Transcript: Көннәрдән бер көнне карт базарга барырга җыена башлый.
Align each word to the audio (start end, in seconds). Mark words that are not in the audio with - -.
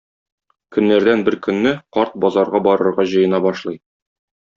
Көннәрдән 0.77 1.19
бер 1.27 1.37
көнне 1.47 1.73
карт 1.97 2.15
базарга 2.23 2.63
барырга 2.69 3.07
җыена 3.13 3.43
башлый. 3.49 3.79